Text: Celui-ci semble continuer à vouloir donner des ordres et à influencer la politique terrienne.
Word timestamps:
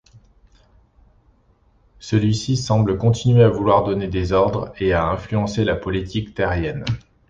Celui-ci 1.99 2.57
semble 2.57 2.97
continuer 2.97 3.43
à 3.43 3.49
vouloir 3.49 3.83
donner 3.83 4.07
des 4.07 4.31
ordres 4.33 4.73
et 4.79 4.93
à 4.93 5.05
influencer 5.05 5.63
la 5.63 5.75
politique 5.75 6.33
terrienne. 6.33 6.83